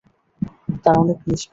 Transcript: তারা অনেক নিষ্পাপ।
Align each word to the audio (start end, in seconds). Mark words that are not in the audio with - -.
তারা 0.83 0.97
অনেক 0.99 1.17
নিষ্পাপ। 1.27 1.49